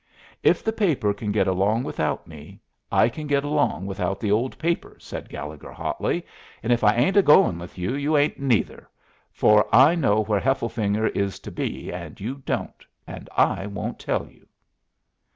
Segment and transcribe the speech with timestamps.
[0.41, 2.59] "If the paper can get along without me,
[2.91, 6.25] I can get along without the old paper," said Gallegher, hotly.
[6.63, 8.89] "And if I ain't a going with you, you ain't neither,
[9.31, 14.27] for I know where Hefflefinger is to be, and you don't, and I won't tell
[14.27, 14.47] you."